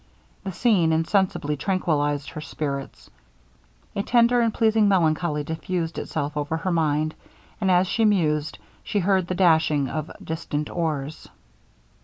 The 0.43 0.51
scene 0.51 0.91
insensibly 0.93 1.55
tranquilized 1.57 2.31
her 2.31 2.41
spirits. 2.41 3.11
A 3.95 4.01
tender 4.01 4.41
and 4.41 4.51
pleasing 4.51 4.87
melancholy 4.87 5.43
diffused 5.43 5.99
itself 5.99 6.35
over 6.35 6.57
her 6.57 6.71
mind; 6.71 7.13
and 7.61 7.69
as 7.69 7.85
she 7.85 8.03
mused, 8.03 8.57
she 8.83 8.97
heard 8.97 9.27
the 9.27 9.35
dashing 9.35 9.89
of 9.89 10.09
distant 10.25 10.71
oars. 10.71 11.29